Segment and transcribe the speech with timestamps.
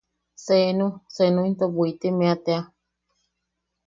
[0.43, 0.87] Senu...
[1.15, 2.61] senu into Bwitimeʼa tea.